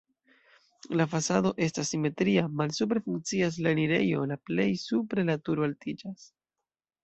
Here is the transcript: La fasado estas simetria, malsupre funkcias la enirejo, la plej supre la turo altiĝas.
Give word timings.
La 1.01 1.05
fasado 1.11 1.51
estas 1.65 1.91
simetria, 1.95 2.47
malsupre 2.63 3.03
funkcias 3.11 3.61
la 3.67 3.75
enirejo, 3.79 4.27
la 4.35 4.41
plej 4.49 4.69
supre 4.89 5.31
la 5.33 5.41
turo 5.49 5.71
altiĝas. 5.71 6.29